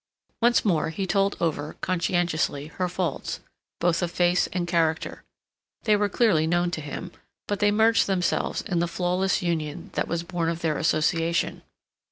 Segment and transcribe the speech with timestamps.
[0.41, 3.39] Once more he told over conscientiously her faults,
[3.79, 5.23] both of face and character;
[5.83, 7.11] they were clearly known to him;
[7.47, 11.61] but they merged themselves in the flawless union that was born of their association.